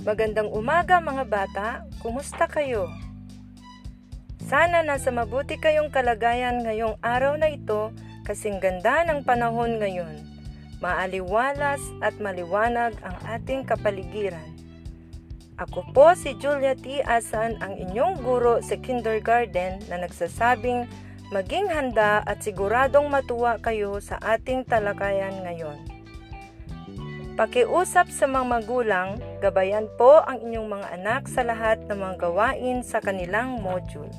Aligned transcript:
Magandang 0.00 0.48
umaga 0.56 0.96
mga 0.96 1.28
bata, 1.28 1.68
kumusta 2.00 2.48
kayo? 2.48 2.88
Sana 4.48 4.80
nasa 4.80 5.12
mabuti 5.12 5.60
kayong 5.60 5.92
kalagayan 5.92 6.64
ngayong 6.64 6.96
araw 7.04 7.36
na 7.36 7.52
ito 7.52 7.92
kasing 8.24 8.64
ganda 8.64 9.04
ng 9.04 9.20
panahon 9.28 9.76
ngayon. 9.76 10.24
Maaliwalas 10.80 11.84
at 12.00 12.16
maliwanag 12.16 12.96
ang 13.04 13.12
ating 13.28 13.68
kapaligiran. 13.68 14.48
Ako 15.60 15.84
po 15.92 16.16
si 16.16 16.32
Julia 16.40 16.72
T. 16.72 17.04
Asan, 17.04 17.60
ang 17.60 17.76
inyong 17.76 18.24
guro 18.24 18.64
sa 18.64 18.80
kindergarten 18.80 19.84
na 19.92 20.00
nagsasabing 20.00 20.88
maging 21.28 21.68
handa 21.68 22.24
at 22.24 22.40
siguradong 22.40 23.12
matuwa 23.12 23.60
kayo 23.60 24.00
sa 24.00 24.16
ating 24.24 24.64
talakayan 24.64 25.44
ngayon. 25.44 25.99
Pakiusap 27.40 28.12
sa 28.12 28.28
mga 28.28 28.44
magulang, 28.44 29.16
gabayan 29.40 29.88
po 29.96 30.20
ang 30.28 30.44
inyong 30.44 30.76
mga 30.76 30.88
anak 31.00 31.22
sa 31.24 31.40
lahat 31.40 31.80
ng 31.88 31.96
mga 31.96 32.14
gawain 32.20 32.84
sa 32.84 33.00
kanilang 33.00 33.64
module. 33.64 34.12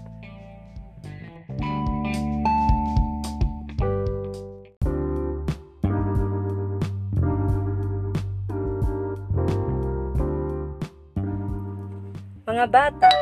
Mga 12.50 12.66
bata, 12.74 13.14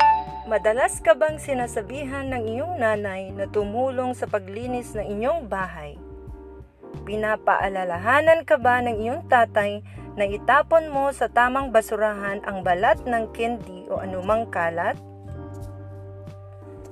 madalas 0.48 0.96
ka 1.04 1.12
bang 1.12 1.36
sinasabihan 1.36 2.24
ng 2.32 2.48
iyong 2.48 2.80
nanay 2.80 3.36
na 3.36 3.44
tumulong 3.52 4.16
sa 4.16 4.24
paglinis 4.24 4.96
ng 4.96 5.04
inyong 5.04 5.44
bahay? 5.44 6.00
Pinapaalalahanan 7.06 8.46
ka 8.46 8.60
ba 8.60 8.82
ng 8.84 8.96
iyong 9.00 9.22
tatay 9.26 9.82
na 10.14 10.24
itapon 10.26 10.90
mo 10.90 11.10
sa 11.14 11.30
tamang 11.30 11.70
basurahan 11.70 12.42
ang 12.44 12.62
balat 12.66 13.00
ng 13.06 13.30
candy 13.34 13.86
o 13.90 14.02
anumang 14.02 14.46
kalat? 14.50 14.98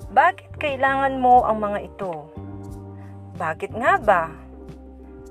Bakit 0.08 0.56
kailangan 0.56 1.20
mo 1.20 1.44
ang 1.44 1.60
mga 1.60 1.78
ito? 1.84 2.30
Bakit 3.36 3.72
nga 3.76 3.94
ba? 4.00 4.24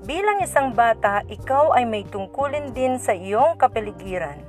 Bilang 0.06 0.40
isang 0.40 0.72
bata, 0.72 1.26
ikaw 1.26 1.74
ay 1.74 1.84
may 1.84 2.06
tungkulin 2.06 2.70
din 2.72 2.96
sa 2.96 3.12
iyong 3.12 3.58
kapaligiran 3.58 4.48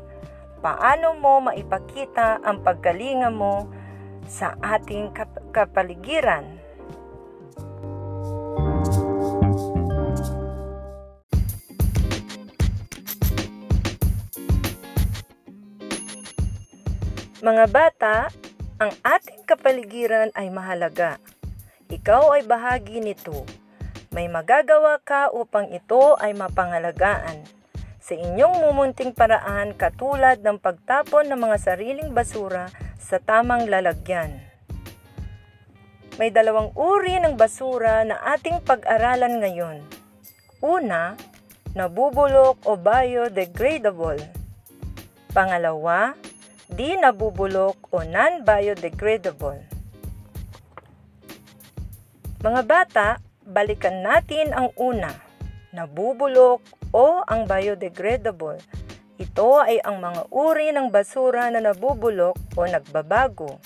paano 0.59 1.15
mo 1.15 1.39
maipakita 1.39 2.43
ang 2.43 2.61
paggalinga 2.63 3.31
mo 3.31 3.67
sa 4.27 4.59
ating 4.59 5.15
kap- 5.15 5.41
kapaligiran. 5.55 6.58
Mga 17.49 17.65
bata, 17.73 18.29
ang 18.77 18.93
ating 19.01 19.41
kapaligiran 19.41 20.29
ay 20.37 20.53
mahalaga. 20.53 21.17
Ikaw 21.89 22.37
ay 22.37 22.45
bahagi 22.45 23.01
nito. 23.01 23.41
May 24.13 24.29
magagawa 24.29 25.01
ka 25.01 25.33
upang 25.33 25.73
ito 25.73 26.13
ay 26.21 26.37
mapangalagaan 26.37 27.41
sa 27.97 28.13
inyong 28.13 28.53
mumunting 28.61 29.17
paraan 29.17 29.73
katulad 29.73 30.45
ng 30.45 30.61
pagtapon 30.61 31.25
ng 31.25 31.41
mga 31.41 31.57
sariling 31.57 32.13
basura 32.13 32.69
sa 33.01 33.17
tamang 33.17 33.65
lalagyan. 33.65 34.45
May 36.21 36.29
dalawang 36.29 36.69
uri 36.77 37.17
ng 37.17 37.33
basura 37.33 38.05
na 38.05 38.21
ating 38.37 38.61
pag-aralan 38.61 39.41
ngayon. 39.41 39.81
Una, 40.61 41.17
nabubulok 41.73 42.61
o 42.69 42.77
biodegradable. 42.77 44.21
Pangalawa, 45.33 46.13
di 46.69 46.93
nabubulok 46.93 47.89
o 47.89 48.05
non-biodegradable. 48.05 49.65
Mga 52.39 52.61
bata, 52.63 53.07
balikan 53.41 54.05
natin 54.05 54.53
ang 54.53 54.69
una, 54.77 55.11
nabubulok 55.73 56.61
o 56.93 57.25
ang 57.25 57.49
biodegradable. 57.49 58.61
Ito 59.19 59.65
ay 59.65 59.83
ang 59.83 59.99
mga 59.99 60.31
uri 60.31 60.71
ng 60.71 60.87
basura 60.93 61.51
na 61.51 61.59
nabubulok 61.59 62.39
o 62.55 62.63
nagbabago. 62.63 63.59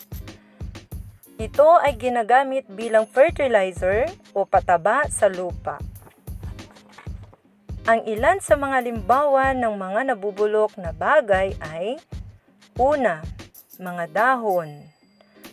Ito 1.38 1.84
ay 1.84 2.00
ginagamit 2.00 2.66
bilang 2.72 3.06
fertilizer 3.06 4.10
o 4.34 4.48
pataba 4.48 5.06
sa 5.12 5.30
lupa. 5.30 5.78
Ang 7.84 8.08
ilan 8.08 8.40
sa 8.40 8.56
mga 8.56 8.80
limbawa 8.88 9.52
ng 9.52 9.76
mga 9.76 10.16
nabubulok 10.16 10.80
na 10.80 10.96
bagay 10.96 11.52
ay 11.60 12.00
Una, 12.74 13.22
mga 13.78 14.10
dahon, 14.10 14.82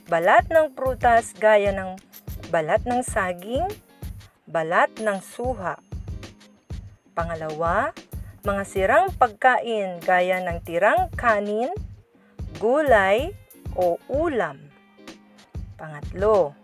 balat 0.09 0.49
ng 0.49 0.73
prutas 0.73 1.37
gaya 1.37 1.69
ng 1.69 2.01
balat 2.49 2.81
ng 2.89 3.05
saging, 3.05 3.69
balat 4.49 4.89
ng 4.97 5.21
suha. 5.21 5.77
Pangalawa, 7.13 7.93
mga 8.41 8.63
sirang 8.65 9.07
pagkain 9.21 10.01
gaya 10.01 10.41
ng 10.41 10.65
tirang 10.65 11.13
kanin, 11.13 11.69
gulay 12.57 13.37
o 13.77 14.01
ulam. 14.09 14.57
Pangatlo, 15.77 16.57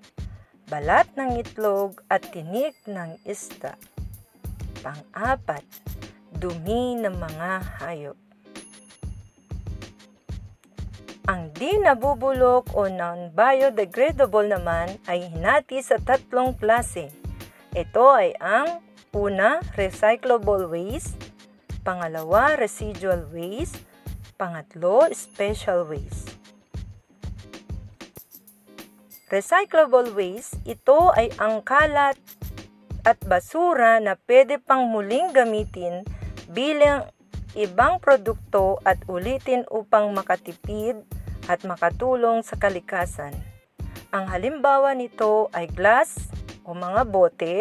balat 0.72 1.04
ng 1.20 1.36
itlog 1.36 2.00
at 2.08 2.24
tinik 2.32 2.80
ng 2.88 3.20
isda. 3.28 3.76
Pang-apat, 4.80 5.68
dumi 6.32 6.96
ng 6.96 7.12
mga 7.12 7.50
hayop. 7.76 8.25
Ang 11.26 11.50
di 11.58 11.74
nabubulok 11.82 12.70
o 12.78 12.86
non-biodegradable 12.86 14.46
naman 14.46 14.94
ay 15.10 15.26
hinati 15.26 15.82
sa 15.82 15.98
tatlong 15.98 16.54
klase. 16.54 17.10
Ito 17.74 18.14
ay 18.14 18.38
ang 18.38 18.78
una, 19.10 19.58
recyclable 19.74 20.70
waste, 20.70 21.18
pangalawa, 21.82 22.54
residual 22.54 23.26
waste, 23.34 23.82
pangatlo, 24.38 25.10
special 25.10 25.90
waste. 25.90 26.30
Recyclable 29.26 30.14
waste, 30.14 30.62
ito 30.62 31.10
ay 31.18 31.34
ang 31.42 31.58
kalat 31.66 32.14
at 33.02 33.18
basura 33.26 33.98
na 33.98 34.14
pwede 34.30 34.62
pang 34.62 34.86
muling 34.94 35.34
gamitin 35.34 36.06
bilang 36.54 37.10
ibang 37.58 37.98
produkto 37.98 38.78
at 38.86 39.02
ulitin 39.10 39.66
upang 39.72 40.14
makatipid 40.14 41.02
at 41.46 41.62
makatulong 41.62 42.42
sa 42.42 42.58
kalikasan. 42.58 43.34
Ang 44.10 44.30
halimbawa 44.30 44.94
nito 44.94 45.50
ay 45.50 45.66
glass 45.70 46.30
o 46.66 46.74
mga 46.74 47.02
bote, 47.06 47.56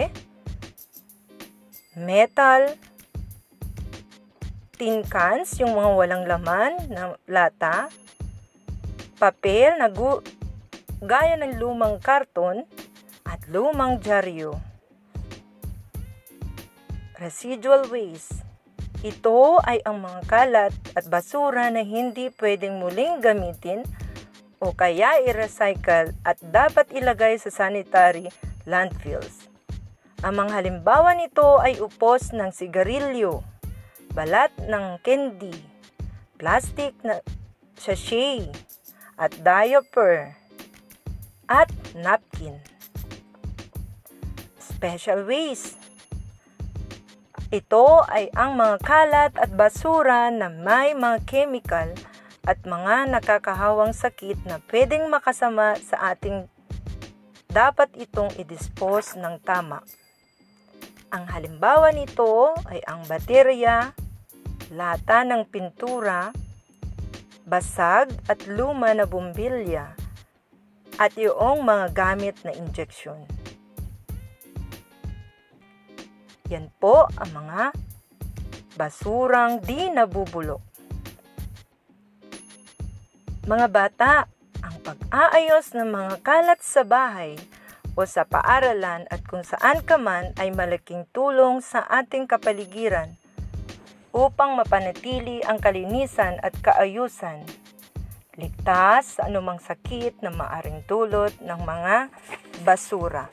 metal, 1.97 2.73
tin 4.75 5.05
cans, 5.07 5.55
yung 5.61 5.73
mga 5.73 5.89
walang 5.95 6.23
laman 6.27 6.73
na 6.91 7.15
lata, 7.29 7.87
papel 9.15 9.79
na 9.79 9.87
gu- 9.87 10.25
gaya 10.99 11.39
ng 11.39 11.61
lumang 11.61 12.01
karton 12.01 12.67
at 13.23 13.39
lumang 13.47 14.01
dyaryo. 14.01 14.59
Residual 17.15 17.87
waste. 17.87 18.43
Ito 18.99 19.63
ay 19.63 19.79
ang 19.87 20.03
mga 20.03 20.21
kalat 20.27 20.73
at 20.95 21.05
basura 21.11 21.67
na 21.69 21.83
hindi 21.83 22.31
pwedeng 22.39 22.79
muling 22.79 23.19
gamitin 23.19 23.83
o 24.63 24.71
kaya 24.71 25.19
i-recycle 25.27 26.15
at 26.23 26.39
dapat 26.41 26.89
ilagay 26.95 27.35
sa 27.37 27.51
sanitary 27.51 28.31
landfills. 28.63 29.51
Ang 30.25 30.41
mga 30.41 30.63
halimbawa 30.63 31.13
nito 31.13 31.61
ay 31.61 31.77
upos 31.77 32.33
ng 32.33 32.49
sigarilyo, 32.49 33.45
balat 34.15 34.49
ng 34.63 34.97
candy, 35.05 35.53
plastic 36.39 36.95
na 37.05 37.21
sachet, 37.77 38.49
at 39.19 39.31
diaper, 39.43 40.33
at 41.45 41.69
napkin. 41.93 42.57
Special 44.57 45.23
waste. 45.29 45.84
Ito 47.55 48.03
ay 48.11 48.35
ang 48.35 48.59
mga 48.59 48.83
kalat 48.83 49.33
at 49.39 49.47
basura 49.55 50.27
na 50.27 50.51
may 50.51 50.91
mga 50.91 51.23
chemical 51.23 51.87
at 52.43 52.59
mga 52.67 53.07
nakakahawang 53.15 53.95
sakit 53.95 54.43
na 54.43 54.59
pwedeng 54.67 55.07
makasama 55.07 55.79
sa 55.79 56.11
ating 56.11 56.51
dapat 57.47 57.95
itong 57.95 58.27
i-dispose 58.35 59.15
ng 59.15 59.39
tama. 59.39 59.79
Ang 61.15 61.31
halimbawa 61.31 61.95
nito 61.95 62.51
ay 62.67 62.83
ang 62.83 63.07
baterya, 63.07 63.95
lata 64.75 65.23
ng 65.23 65.47
pintura, 65.47 66.35
basag 67.47 68.11
at 68.27 68.51
luma 68.51 68.91
na 68.91 69.07
bumbilya, 69.07 69.95
at 70.99 71.15
iyong 71.15 71.63
mga 71.63 71.95
gamit 71.95 72.35
na 72.43 72.51
injection. 72.51 73.23
Yan 76.53 76.69
po 76.77 77.09
ang 77.17 77.31
mga 77.33 77.73
basurang 78.77 79.63
di 79.65 79.89
nabubulok. 79.89 80.61
Mga 83.45 83.67
bata, 83.69 84.11
ang 84.61 84.75
pag-aayos 84.81 85.73
ng 85.77 85.89
mga 85.89 86.13
kalat 86.25 86.61
sa 86.61 86.81
bahay 86.81 87.37
o 87.95 88.03
sa 88.03 88.27
paaralan 88.27 89.07
at 89.07 89.21
kung 89.25 89.41
saan 89.41 89.85
ka 89.85 89.95
man 89.95 90.33
ay 90.41 90.51
malaking 90.51 91.07
tulong 91.13 91.61
sa 91.61 91.85
ating 91.87 92.27
kapaligiran 92.27 93.15
upang 94.15 94.57
mapanatili 94.57 95.45
ang 95.45 95.61
kalinisan 95.61 96.41
at 96.41 96.53
kaayusan. 96.61 97.45
Ligtas 98.35 99.19
sa 99.19 99.31
anumang 99.31 99.63
sakit 99.63 100.19
na 100.19 100.33
maaring 100.33 100.83
dulot 100.85 101.31
ng 101.39 101.61
mga 101.63 102.11
basura. 102.67 103.31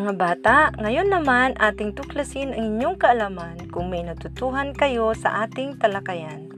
Mga 0.00 0.16
bata, 0.16 0.56
ngayon 0.80 1.12
naman 1.12 1.52
ating 1.60 1.92
tuklasin 1.92 2.56
ang 2.56 2.72
inyong 2.72 2.96
kaalaman 2.96 3.68
kung 3.68 3.92
may 3.92 4.00
natutuhan 4.00 4.72
kayo 4.72 5.12
sa 5.12 5.44
ating 5.44 5.76
talakayan. 5.76 6.48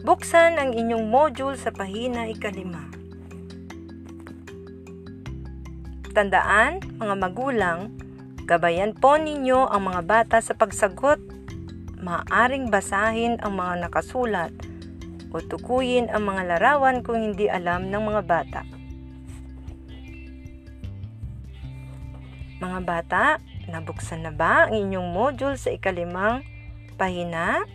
Buksan 0.00 0.56
ang 0.56 0.72
inyong 0.72 1.12
module 1.12 1.60
sa 1.60 1.68
pahina 1.68 2.24
ikalima. 2.32 2.88
Tandaan, 6.16 6.80
mga 6.96 7.14
magulang, 7.20 7.92
gabayan 8.48 8.96
po 8.96 9.20
ninyo 9.20 9.68
ang 9.68 9.92
mga 9.92 10.00
bata 10.00 10.36
sa 10.40 10.56
pagsagot. 10.56 11.20
Maaring 12.00 12.72
basahin 12.72 13.44
ang 13.44 13.60
mga 13.60 13.92
nakasulat 13.92 14.56
o 15.28 15.44
tukuyin 15.44 16.08
ang 16.08 16.32
mga 16.32 16.56
larawan 16.56 17.04
kung 17.04 17.20
hindi 17.20 17.52
alam 17.52 17.92
ng 17.92 18.02
mga 18.08 18.22
bata. 18.24 18.64
Mga 22.62 22.78
bata, 22.86 23.24
nabuksan 23.66 24.22
na 24.22 24.30
ba 24.30 24.70
ang 24.70 24.78
inyong 24.78 25.10
module 25.10 25.58
sa 25.58 25.74
ikalimang 25.74 26.46
pahina? 26.94 27.66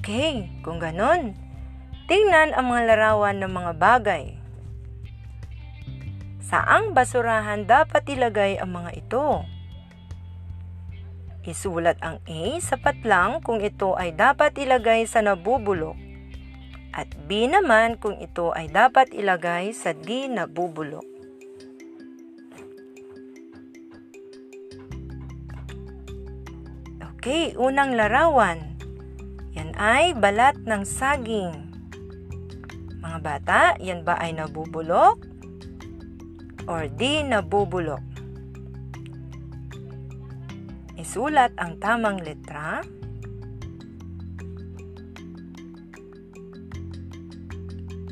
Okay, 0.00 0.48
kung 0.64 0.80
ganon, 0.80 1.36
tingnan 2.08 2.56
ang 2.56 2.72
mga 2.72 2.96
larawan 2.96 3.36
ng 3.44 3.52
mga 3.52 3.72
bagay. 3.76 4.24
Saang 6.40 6.96
basurahan 6.96 7.68
dapat 7.68 8.08
ilagay 8.08 8.56
ang 8.56 8.72
mga 8.72 8.96
ito? 8.96 9.44
Isulat 11.44 12.00
ang 12.00 12.24
A 12.24 12.56
sapat 12.64 13.04
lang 13.04 13.44
kung 13.44 13.60
ito 13.60 13.92
ay 14.00 14.16
dapat 14.16 14.56
ilagay 14.56 15.04
sa 15.04 15.20
nabubulok 15.20 16.08
at 16.96 17.06
B 17.28 17.46
naman 17.46 18.00
kung 18.00 18.16
ito 18.16 18.50
ay 18.56 18.72
dapat 18.72 19.12
ilagay 19.14 19.76
sa 19.76 19.94
di 19.94 20.26
nabubulok. 20.26 21.09
Okay, 27.20 27.52
unang 27.60 28.00
larawan. 28.00 28.80
Yan 29.52 29.76
ay 29.76 30.16
balat 30.16 30.56
ng 30.64 30.88
saging. 30.88 31.52
Mga 32.96 33.18
bata, 33.20 33.60
yan 33.76 34.08
ba 34.08 34.16
ay 34.16 34.32
nabubulok? 34.32 35.20
Or 36.64 36.88
di 36.88 37.20
nabubulok? 37.20 38.00
Isulat 40.96 41.52
ang 41.60 41.76
tamang 41.76 42.24
letra. 42.24 42.80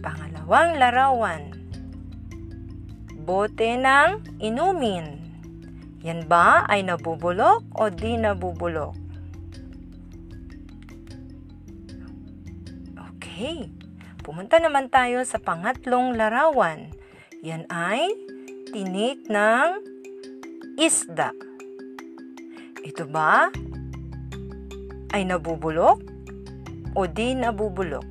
Pangalawang 0.04 0.76
larawan. 0.76 1.43
Bote 3.25 3.72
ng 3.72 4.37
inumin. 4.37 5.27
Yan 6.08 6.25
ba 6.25 6.64
ay 6.72 6.88
nabubulok 6.88 7.69
o 7.76 7.93
di 7.93 8.16
nabubulok? 8.16 8.96
Okay, 12.96 13.69
pumunta 14.25 14.56
naman 14.56 14.88
tayo 14.88 15.20
sa 15.28 15.37
pangatlong 15.37 16.16
larawan. 16.16 16.88
Yan 17.44 17.69
ay 17.69 18.08
tinik 18.72 19.28
ng 19.28 19.84
isda. 20.81 21.37
Ito 22.88 23.04
ba 23.04 23.52
ay 25.12 25.28
nabubulok 25.28 26.00
o 26.96 27.04
di 27.04 27.37
nabubulok? 27.37 28.08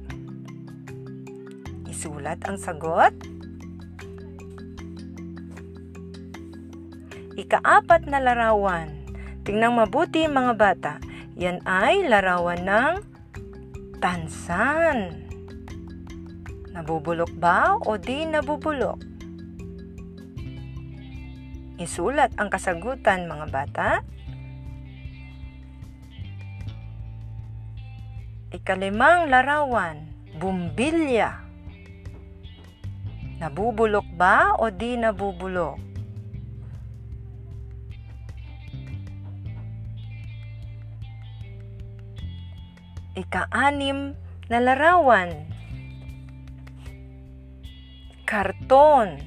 Isulat 1.89 2.45
ang 2.45 2.61
sagot. 2.61 3.36
Ikaapat 7.47 8.11
na 8.11 8.19
larawan. 8.19 9.07
Tingnan 9.47 9.79
mabuti 9.79 10.27
mga 10.27 10.53
bata. 10.59 10.93
Yan 11.39 11.63
ay 11.63 12.03
larawan 12.03 12.59
ng 12.67 12.93
tansan. 14.03 15.15
Nabubulok 16.75 17.31
ba 17.39 17.79
o 17.87 17.95
di 17.95 18.27
nabubulok? 18.27 18.99
Isulat 21.79 22.35
ang 22.35 22.51
kasagutan 22.51 23.31
mga 23.31 23.47
bata. 23.47 24.03
Ikalimang 28.51 29.31
larawan, 29.31 30.03
bumbilya. 30.35 31.31
Nabubulok 33.39 34.03
ba 34.19 34.51
o 34.59 34.67
di 34.67 34.99
nabubulok? 34.99 35.86
Ika-anim 43.17 44.13
na 44.45 44.61
larawan. 44.61 45.49
Karton. 48.29 49.17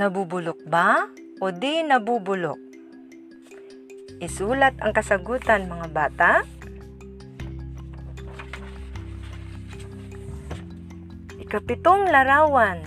Nabubulok 0.00 0.64
ba 0.64 1.04
o 1.44 1.52
di 1.52 1.84
nabubulok? 1.84 2.56
Isulat 4.24 4.80
ang 4.80 4.96
kasagutan 4.96 5.68
mga 5.68 5.86
bata. 5.92 6.32
Ikapitong 11.44 12.08
larawan. 12.08 12.80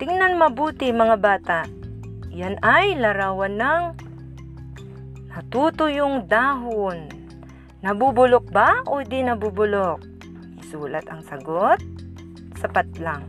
Tingnan 0.00 0.40
mabuti 0.40 0.88
mga 0.96 1.16
bata. 1.20 1.60
Yan 2.32 2.56
ay 2.64 2.96
larawan 2.96 3.60
ng 3.60 4.05
Natuto 5.46 5.86
yung 5.86 6.26
dahon. 6.26 7.06
Nabubulok 7.78 8.50
ba 8.50 8.82
o 8.90 8.98
di 9.06 9.22
nabubulok? 9.22 10.02
Isulat 10.58 11.06
ang 11.06 11.22
sagot. 11.22 11.78
Sapat 12.58 12.90
lang. 12.98 13.22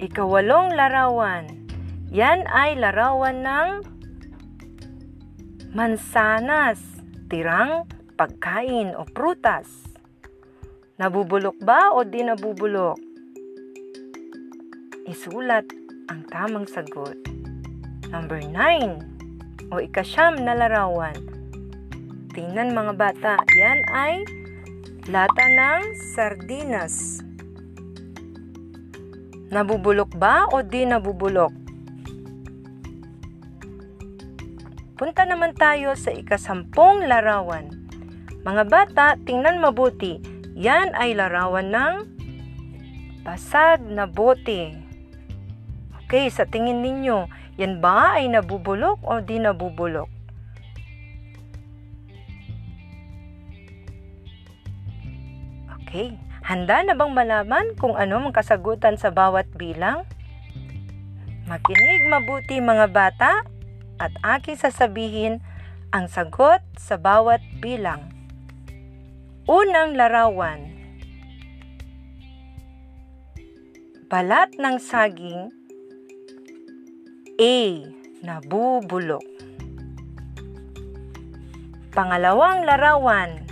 Ikawalong 0.00 0.72
larawan. 0.72 1.68
Yan 2.08 2.48
ay 2.48 2.80
larawan 2.80 3.44
ng 3.44 3.70
mansanas, 5.76 6.80
tirang 7.28 7.84
pagkain 8.16 8.96
o 8.96 9.04
prutas. 9.04 9.68
Nabubulok 10.96 11.60
ba 11.60 11.92
o 11.92 12.08
di 12.08 12.24
nabubulok? 12.24 12.96
Isulat 15.04 15.79
ang 16.10 16.26
tamang 16.26 16.66
sagot. 16.66 17.14
Number 18.10 18.42
9 18.42 19.70
o 19.70 19.78
ikasyam 19.78 20.42
na 20.42 20.58
larawan. 20.58 21.14
Tingnan 22.34 22.74
mga 22.74 22.98
bata, 22.98 23.34
yan 23.54 23.78
ay 23.94 24.26
lata 25.06 25.46
ng 25.46 25.82
sardinas. 26.10 27.22
Nabubulok 29.54 30.10
ba 30.18 30.50
o 30.50 30.66
di 30.66 30.82
nabubulok? 30.82 31.54
Punta 34.98 35.22
naman 35.24 35.54
tayo 35.54 35.94
sa 35.94 36.10
ikasampung 36.10 37.06
larawan. 37.06 37.70
Mga 38.42 38.64
bata, 38.66 39.06
tingnan 39.22 39.62
mabuti. 39.62 40.18
Yan 40.58 40.90
ay 40.98 41.14
larawan 41.14 41.70
ng 41.70 41.94
basag 43.22 43.78
na 43.86 44.10
bote. 44.10 44.89
Okay, 46.10 46.26
sa 46.26 46.42
tingin 46.42 46.82
ninyo, 46.82 47.30
yan 47.54 47.78
ba 47.78 48.18
ay 48.18 48.26
nabubulok 48.26 48.98
o 49.06 49.22
di 49.22 49.38
nabubulok? 49.38 50.10
Okay, 55.78 56.18
handa 56.42 56.82
na 56.82 56.98
bang 56.98 57.14
malaman 57.14 57.78
kung 57.78 57.94
ano 57.94 58.26
ang 58.26 58.34
kasagutan 58.34 58.98
sa 58.98 59.14
bawat 59.14 59.46
bilang? 59.54 60.02
Makinig 61.46 62.02
mabuti 62.10 62.58
mga 62.58 62.90
bata 62.90 63.46
at 64.02 64.10
aking 64.34 64.58
sasabihin 64.58 65.38
ang 65.94 66.10
sagot 66.10 66.58
sa 66.74 66.98
bawat 66.98 67.38
bilang. 67.62 68.10
Unang 69.46 69.94
larawan. 69.94 70.74
Balat 74.10 74.58
ng 74.58 74.74
saging 74.82 75.59
A. 77.40 77.88
Nabubulok 78.20 79.24
Pangalawang 81.96 82.68
larawan. 82.68 83.48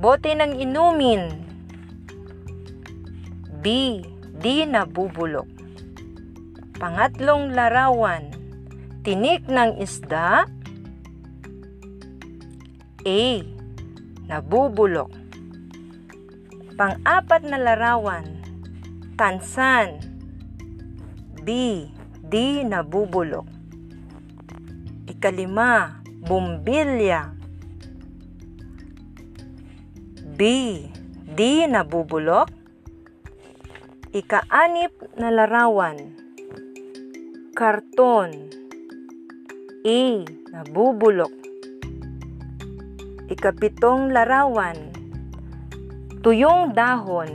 Bote 0.00 0.32
ng 0.32 0.56
inumin. 0.56 1.28
B. 3.60 4.00
Di 4.40 4.64
nabubulok. 4.64 5.44
Pangatlong 6.80 7.52
larawan. 7.52 8.32
Tinik 9.04 9.44
ng 9.44 9.76
isda. 9.84 10.48
A. 13.04 13.20
Nabubulok. 14.32 15.12
Pang-apat 16.80 17.44
na 17.44 17.60
larawan. 17.60 18.24
Tansan. 19.20 20.00
B. 21.44 21.84
Di 22.28 22.60
nabubulok. 22.60 23.48
Ikalima 25.08 26.04
bumbilya. 26.28 27.32
B. 30.36 30.40
Di 31.24 31.64
nabubulok. 31.64 32.52
Ikaanip 34.12 35.16
na 35.16 35.32
larawan. 35.32 35.96
Karton. 37.56 38.52
E. 39.88 40.28
Nabubulok. 40.52 41.32
Ikapitong 43.32 44.12
larawan. 44.12 44.92
Tuyong 46.20 46.76
dahon. 46.76 47.32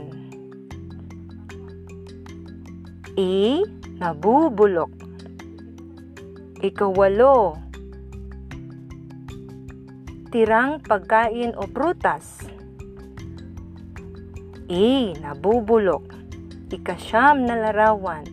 E. 3.18 3.58
Nabubulok. 3.94 4.90
Ikawalo 6.58 7.54
tirang 10.34 10.82
pagkain 10.82 11.54
o 11.54 11.62
prutas. 11.70 12.42
E. 14.66 15.14
Nabubulok. 15.22 16.10
Ikasyam 16.74 17.46
na 17.46 17.54
larawan. 17.54 18.26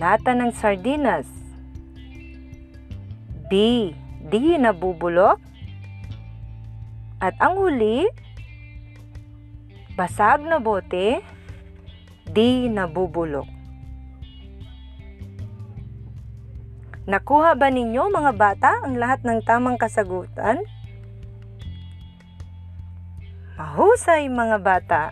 Lata 0.00 0.32
ng 0.32 0.48
sardinas. 0.56 1.28
B. 3.52 3.92
Di 4.32 4.56
nabubulok. 4.56 5.36
At 7.20 7.36
ang 7.36 7.60
huli, 7.60 8.08
basag 9.92 10.40
na 10.40 10.56
bote, 10.56 11.20
di 12.32 12.72
nabubulok. 12.72 13.51
Nakuha 17.02 17.58
ba 17.58 17.66
ninyo 17.66 18.14
mga 18.14 18.32
bata 18.38 18.70
ang 18.86 18.94
lahat 18.94 19.26
ng 19.26 19.42
tamang 19.42 19.74
kasagutan? 19.74 20.62
Mahusay 23.58 24.30
mga 24.30 24.62
bata. 24.62 25.02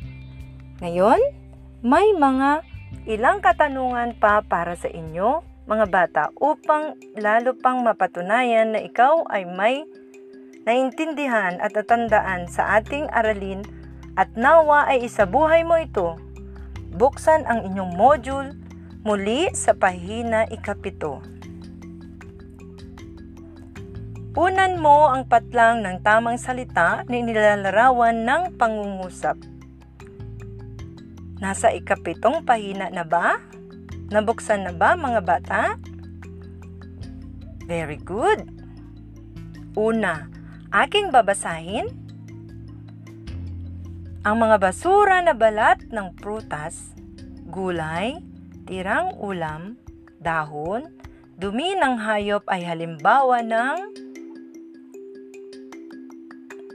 Ngayon, 0.78 1.18
may 1.82 2.14
mga 2.14 2.62
ilang 3.11 3.42
katanungan 3.42 4.14
pa 4.23 4.38
para 4.47 4.78
sa 4.78 4.87
inyo 4.87 5.42
mga 5.66 5.87
bata 5.90 6.23
upang 6.38 6.94
lalo 7.18 7.59
pang 7.59 7.82
mapatunayan 7.82 8.70
na 8.70 8.87
ikaw 8.87 9.26
ay 9.26 9.50
may 9.50 9.82
naintindihan 10.62 11.59
at 11.59 11.75
natandaan 11.75 12.47
sa 12.47 12.78
ating 12.78 13.11
aralin 13.11 13.66
at 14.14 14.30
nawa 14.38 14.87
ay 14.87 15.11
isabuhay 15.11 15.66
mo 15.66 15.75
ito. 15.75 16.14
Buksan 16.94 17.50
ang 17.50 17.66
inyong 17.66 17.99
module 17.99 18.54
muli 19.02 19.50
sa 19.59 19.75
pahina 19.75 20.47
ikapito. 20.54 21.39
Punan 24.30 24.78
mo 24.78 25.10
ang 25.10 25.26
patlang 25.26 25.82
ng 25.82 26.06
tamang 26.06 26.38
salita 26.38 27.02
na 27.10 27.14
inilalarawan 27.18 28.22
ng 28.22 28.42
pangungusap. 28.54 29.34
Nasa 31.42 31.75
ikapitong 31.75 32.46
pahina 32.46 32.94
na 32.94 33.02
ba? 33.02 33.42
Nabuksan 34.14 34.70
na 34.70 34.72
ba 34.76 34.94
mga 34.94 35.20
bata? 35.26 35.62
Very 37.66 37.99
good. 37.99 38.46
Una, 39.75 40.30
aking 40.70 41.10
babasahin. 41.10 41.90
Ang 44.22 44.37
mga 44.46 44.62
basura 44.62 45.18
na 45.26 45.34
balat 45.34 45.90
ng 45.90 46.14
prutas, 46.14 46.94
gulay, 47.50 48.14
tirang 48.68 49.10
ulam, 49.18 49.75
dahon, 50.22 50.87
dumi 51.34 51.75
ng 51.75 51.99
hayop 51.99 52.46
ay 52.46 52.62
halimbawa 52.62 53.42
ng 53.42 54.00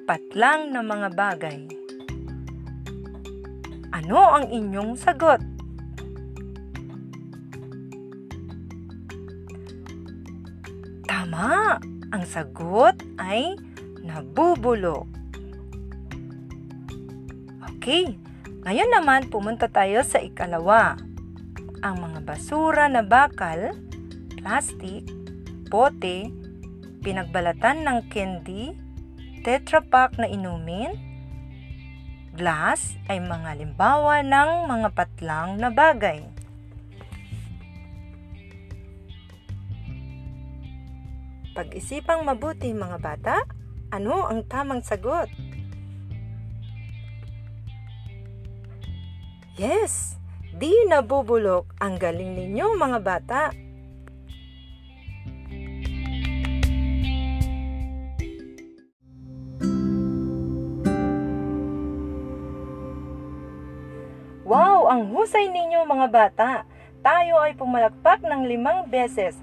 patlang 0.05 0.69
na 0.69 0.85
mga 0.85 1.09
bagay. 1.17 1.65
Ano 3.89 4.21
ang 4.21 4.53
inyong 4.53 4.93
sagot? 5.01 5.41
Tama! 11.09 11.81
Ang 12.13 12.23
sagot 12.29 13.01
ay 13.17 13.57
nabubulok. 14.05 15.09
Okay, 17.75 18.13
ngayon 18.61 18.89
naman 18.93 19.33
pumunta 19.33 19.65
tayo 19.73 20.05
sa 20.05 20.21
ikalawa. 20.21 21.01
Ang 21.81 21.95
mga 21.97 22.19
basura 22.29 22.85
na 22.85 23.01
bakal, 23.01 23.73
plastic, 24.37 25.09
bote, 25.73 26.29
pinagbalatan 27.01 27.89
ng 27.89 27.99
candy, 28.13 28.84
Tetra 29.45 29.77
Pak 29.77 30.17
na 30.17 30.25
inumin, 30.25 30.97
glass 32.33 32.97
ay 33.05 33.21
mga 33.21 33.61
limbawa 33.61 34.25
ng 34.25 34.65
mga 34.65 34.89
patlang 34.89 35.61
na 35.61 35.69
bagay. 35.69 36.25
Pag-isipang 41.53 42.25
mabuti 42.25 42.73
mga 42.73 42.97
bata, 42.97 43.37
ano 43.93 44.25
ang 44.25 44.41
tamang 44.49 44.81
sagot? 44.81 45.29
Yes, 49.61 50.17
di 50.57 50.73
nabubulok 50.89 51.69
ang 51.85 52.01
galing 52.01 52.33
ninyo 52.33 52.73
mga 52.81 52.99
bata. 53.05 53.53
Wow, 64.55 64.87
ang 64.87 65.11
husay 65.11 65.51
ninyo 65.51 65.83
mga 65.83 66.07
bata. 66.07 66.63
Tayo 67.03 67.43
ay 67.43 67.59
pumalakpak 67.59 68.23
ng 68.23 68.47
limang 68.47 68.87
beses. 68.87 69.35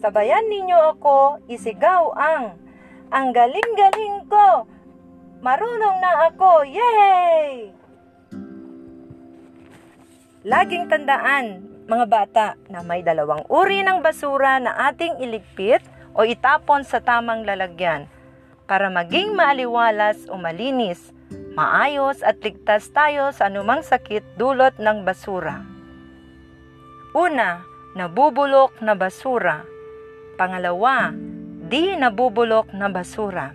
Sabayan 0.00 0.48
ninyo 0.48 0.96
ako, 0.96 1.44
isigaw 1.44 2.16
ang 2.16 2.56
Ang 3.12 3.36
galing-galing 3.36 4.24
ko! 4.32 4.64
Marunong 5.44 6.00
na 6.00 6.32
ako! 6.32 6.64
Yay! 6.64 7.68
Laging 10.48 10.88
tandaan, 10.88 11.68
mga 11.84 12.06
bata, 12.08 12.46
na 12.72 12.80
may 12.80 13.04
dalawang 13.04 13.44
uri 13.52 13.84
ng 13.84 14.00
basura 14.00 14.56
na 14.56 14.88
ating 14.88 15.20
iligpit 15.20 15.84
o 16.16 16.24
itapon 16.24 16.80
sa 16.80 16.96
tamang 16.96 17.44
lalagyan 17.44 18.08
para 18.70 18.86
maging 18.86 19.34
maaliwalas 19.34 20.30
o 20.30 20.38
malinis, 20.38 21.10
maayos 21.58 22.22
at 22.22 22.38
ligtas 22.38 22.86
tayo 22.94 23.34
sa 23.34 23.50
anumang 23.50 23.82
sakit 23.82 24.22
dulot 24.38 24.78
ng 24.78 25.02
basura. 25.02 25.66
Una, 27.10 27.66
nabubulok 27.98 28.78
na 28.78 28.94
basura. 28.94 29.66
Pangalawa, 30.38 31.10
di 31.66 31.98
nabubulok 31.98 32.70
na 32.70 32.86
basura. 32.86 33.50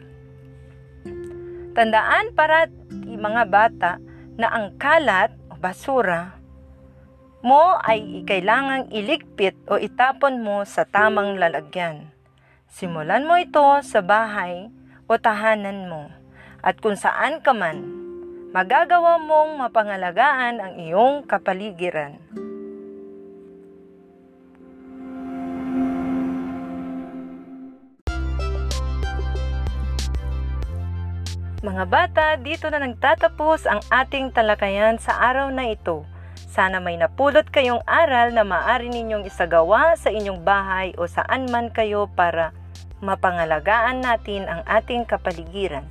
Tandaan 1.72 2.36
para 2.36 2.68
mga 3.00 3.44
bata 3.48 3.92
na 4.36 4.52
ang 4.52 4.76
kalat 4.76 5.32
o 5.48 5.56
basura 5.56 6.36
mo 7.40 7.80
ay 7.88 8.26
kailangang 8.28 8.92
iligpit 8.92 9.56
o 9.72 9.80
itapon 9.80 10.44
mo 10.44 10.68
sa 10.68 10.84
tamang 10.84 11.40
lalagyan. 11.40 12.12
Simulan 12.68 13.24
mo 13.24 13.40
ito 13.40 13.64
sa 13.80 14.04
bahay 14.04 14.68
o 15.06 15.14
tahanan 15.18 15.90
mo 15.90 16.10
at 16.66 16.82
kung 16.82 16.98
saan 16.98 17.46
ka 17.46 17.54
man, 17.54 17.86
magagawa 18.50 19.22
mong 19.22 19.62
mapangalagaan 19.62 20.58
ang 20.58 20.74
iyong 20.82 21.22
kapaligiran. 21.30 22.18
Mga 31.66 31.86
bata, 31.90 32.38
dito 32.38 32.70
na 32.70 32.78
nagtatapos 32.78 33.66
ang 33.66 33.82
ating 33.90 34.30
talakayan 34.30 35.02
sa 35.02 35.18
araw 35.18 35.50
na 35.50 35.70
ito. 35.70 36.06
Sana 36.50 36.78
may 36.78 36.94
napulot 36.94 37.50
kayong 37.50 37.82
aral 37.90 38.34
na 38.34 38.46
maaari 38.46 38.90
ninyong 38.90 39.26
isagawa 39.26 39.98
sa 39.98 40.14
inyong 40.14 40.46
bahay 40.46 40.94
o 40.98 41.10
saan 41.10 41.50
man 41.50 41.74
kayo 41.74 42.06
para 42.14 42.54
mapangalagaan 43.06 44.02
natin 44.02 44.50
ang 44.50 44.66
ating 44.66 45.06
kapaligiran. 45.06 45.86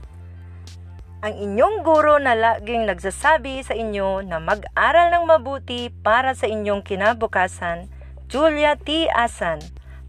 Ang 1.25 1.41
inyong 1.41 1.81
guro 1.81 2.21
na 2.21 2.37
laging 2.37 2.85
nagsasabi 2.85 3.65
sa 3.65 3.73
inyo 3.73 4.21
na 4.27 4.43
mag-aral 4.43 5.09
ng 5.09 5.25
mabuti 5.25 5.89
para 6.05 6.37
sa 6.37 6.45
inyong 6.45 6.85
kinabukasan, 6.85 7.89
Julia 8.29 8.77
T. 8.77 9.09
Asan. 9.09 9.63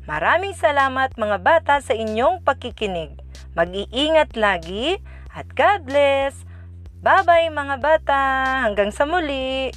Maraming 0.10 0.58
salamat 0.58 1.16
mga 1.16 1.38
bata 1.40 1.80
sa 1.80 1.96
inyong 1.96 2.44
pakikinig. 2.44 3.16
Mag-iingat 3.56 4.36
lagi 4.36 5.00
at 5.32 5.48
God 5.56 5.88
bless! 5.88 6.44
Bye-bye 7.00 7.48
mga 7.54 7.76
bata! 7.80 8.22
Hanggang 8.68 8.92
sa 8.92 9.08
muli! 9.08 9.72